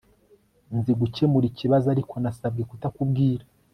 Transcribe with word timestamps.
Nzi 0.77 0.91
gukemura 1.01 1.45
ikibazo 1.51 1.85
ariko 1.95 2.13
nasabwe 2.23 2.61
kutakubwira 2.69 3.43